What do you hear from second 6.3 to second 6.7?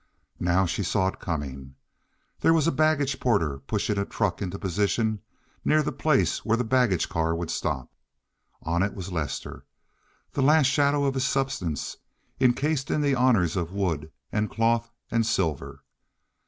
where the